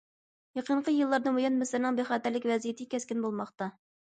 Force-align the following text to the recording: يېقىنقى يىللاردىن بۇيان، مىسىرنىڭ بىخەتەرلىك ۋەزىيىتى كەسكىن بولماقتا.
يېقىنقى 0.59 0.93
يىللاردىن 0.95 1.37
بۇيان، 1.39 1.59
مىسىرنىڭ 1.65 1.99
بىخەتەرلىك 2.01 2.51
ۋەزىيىتى 2.53 2.89
كەسكىن 2.95 3.25
بولماقتا. 3.27 3.71